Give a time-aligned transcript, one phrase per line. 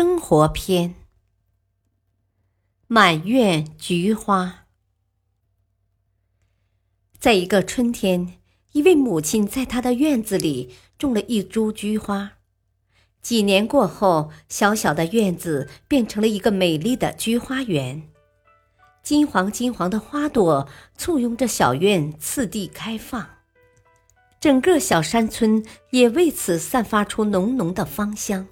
[0.00, 0.94] 生活篇：
[2.86, 4.64] 满院菊花。
[7.18, 8.38] 在一个春天，
[8.72, 12.38] 一位母亲在她的院子里种了一株菊花。
[13.20, 18.08] 几年过后，小小的院子变成了一个美丽的菊花园，
[19.02, 23.28] 金黄金黄的花朵簇拥着小院次第开放，
[24.40, 28.48] 整个小山村也为此散发出浓浓的芳香。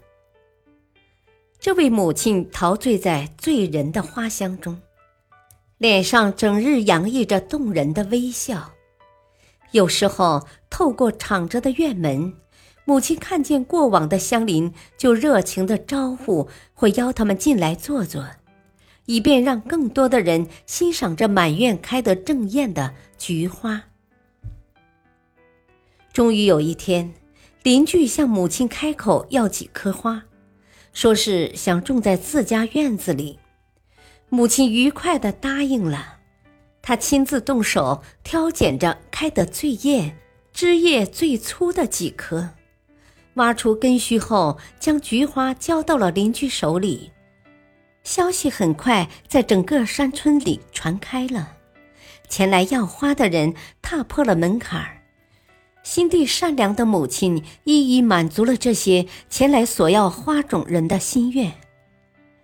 [1.61, 4.81] 这位母亲陶醉在醉人的花香中，
[5.77, 8.71] 脸上整日洋溢着动人的微笑。
[9.73, 12.33] 有时候，透过敞着的院门，
[12.85, 18.25] 母亲看见过往的乡邻，就热情的招呼，会邀他们进来坐坐，
[19.07, 23.83] 以便让更多的人欣赏这满院开得正艳的菊花。
[26.13, 27.13] 终于有一天，
[27.65, 30.23] 邻居向母亲开口要几棵花。
[30.99, 33.39] 说是想种在自家院子里，
[34.29, 36.17] 母亲愉快地答应了。
[36.83, 40.19] 她亲自动手挑拣着开得最艳、
[40.53, 42.51] 枝叶最粗的几棵，
[43.35, 47.13] 挖出根须后，将菊花交到了邻居手里。
[48.03, 51.59] 消息很快在整个山村里传开了，
[52.29, 54.98] 前来要花的人踏破了门槛儿。
[55.89, 61.51] 心地善良的母亲一一满足了这些前来索要花种人的心愿。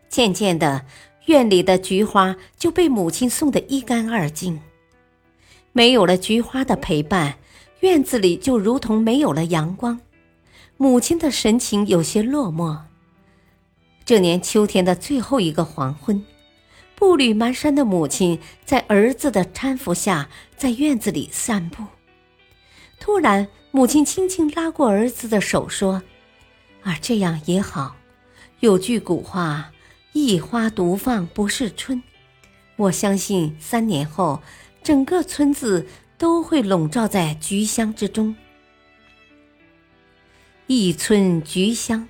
[0.09, 0.87] 渐渐的，
[1.27, 4.59] 院里的菊花就被母亲送得一干二净。
[5.73, 7.35] 没有了菊花的陪伴，
[7.81, 10.01] 院子里就如同没有了阳光。
[10.79, 12.79] 母亲的神情有些落寞。
[14.07, 16.25] 这年秋天的最后一个黄昏，
[16.95, 21.85] 步履蹒跚的母亲在儿子的搀扶下，在院子里散步。
[23.05, 26.03] 突然，母亲轻轻拉过儿子的手，说
[26.83, 27.97] ：“啊，这样也好。
[28.61, 29.73] 有句古话
[30.15, 32.03] ，‘一花独放不是春’。
[32.77, 34.41] 我相信三年后，
[34.83, 38.35] 整个村子都会笼罩在菊香之中。
[40.67, 42.09] 一村菊香，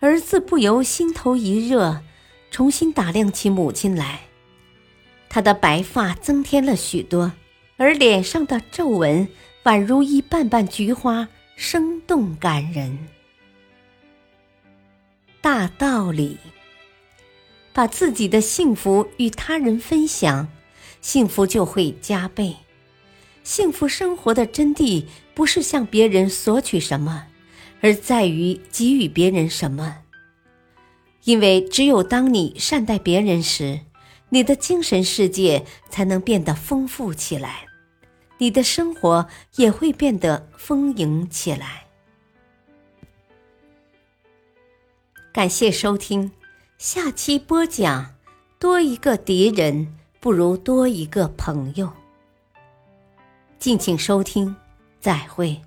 [0.00, 2.02] 儿子不由心头一热，
[2.50, 4.20] 重新打量起母亲来。
[5.30, 7.32] 他的白发增添了许多，
[7.78, 9.26] 而脸上的皱纹。”
[9.64, 12.98] 宛如一瓣瓣菊花，生动感人。
[15.40, 16.36] 大道理：
[17.72, 20.48] 把自己的幸福与他人分享，
[21.00, 22.56] 幸福就会加倍。
[23.44, 27.26] 幸福生活的真谛，不是向别人索取什么，
[27.80, 29.98] 而在于给予别人什么。
[31.22, 33.78] 因为只有当你善待别人时，
[34.30, 37.66] 你的精神世界才能变得丰富起来。
[38.42, 41.86] 你的生活也会变得丰盈起来。
[45.32, 46.32] 感谢收听，
[46.76, 48.16] 下期播讲：
[48.58, 51.92] 多一个敌人不如多一个朋友。
[53.60, 54.56] 敬请收听，
[54.98, 55.62] 再会。